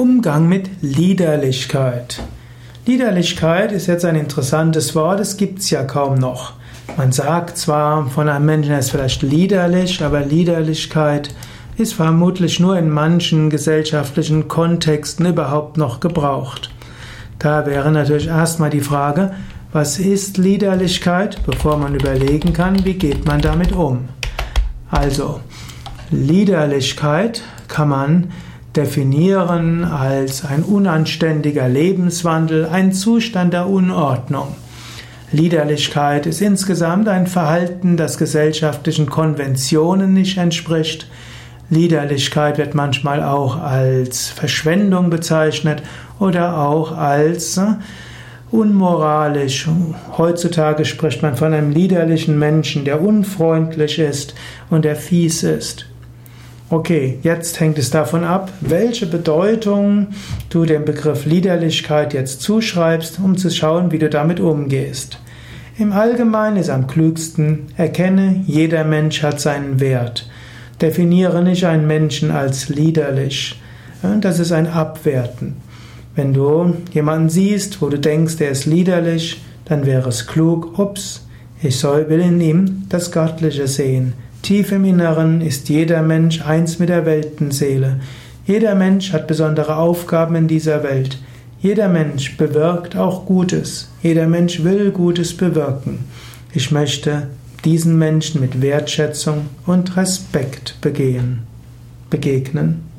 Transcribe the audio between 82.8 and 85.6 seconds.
das Göttliche sehen. Tief im Inneren